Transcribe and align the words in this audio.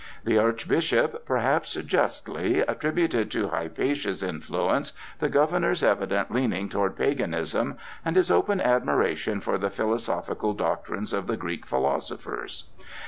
The 0.23 0.39
Archbishop, 0.39 1.27
perhaps 1.27 1.75
justly, 1.75 2.61
attributed 2.61 3.29
to 3.29 3.49
Hypatia's 3.49 4.23
influence 4.23 4.93
the 5.19 5.29
governor's 5.29 5.83
evident 5.83 6.31
leaning 6.31 6.69
toward 6.69 6.97
paganism 6.97 7.77
and 8.03 8.15
his 8.15 8.31
open 8.31 8.59
admiration 8.59 9.41
for 9.41 9.59
the 9.59 9.69
philosophical 9.69 10.55
doctrines 10.55 11.13
of 11.13 11.27
the 11.27 11.37
Greek 11.37 11.67
philosophers. 11.67 12.63